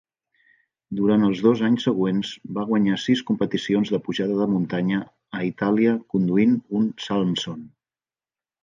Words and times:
Durant 0.99 1.25
els 1.27 1.41
dos 1.47 1.61
anys 1.67 1.85
següents 1.89 2.31
va 2.57 2.65
guanyar 2.71 2.97
sis 3.03 3.23
competicions 3.29 3.93
de 3.97 4.01
pujada 4.09 4.41
de 4.41 4.49
muntanya 4.57 5.03
a 5.41 5.47
Itàlia 5.53 5.95
conduint 6.17 6.61
un 6.83 6.91
Salmson. 7.09 7.67